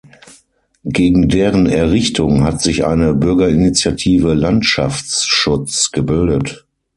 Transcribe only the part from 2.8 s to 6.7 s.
eine „Bürgerinitiative Landschaftsschutz“ gebildet.